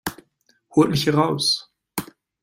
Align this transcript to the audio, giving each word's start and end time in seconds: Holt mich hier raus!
Holt 0.71 0.89
mich 0.89 1.03
hier 1.03 1.13
raus! 1.13 1.71